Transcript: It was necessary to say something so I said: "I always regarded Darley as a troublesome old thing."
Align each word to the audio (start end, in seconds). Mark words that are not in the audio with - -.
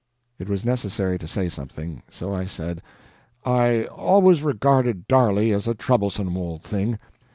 It 0.39 0.49
was 0.49 0.65
necessary 0.65 1.19
to 1.19 1.27
say 1.27 1.47
something 1.47 2.01
so 2.09 2.33
I 2.33 2.45
said: 2.47 2.81
"I 3.45 3.83
always 3.83 4.41
regarded 4.41 5.07
Darley 5.07 5.53
as 5.53 5.67
a 5.67 5.75
troublesome 5.75 6.35
old 6.35 6.63
thing." 6.63 6.97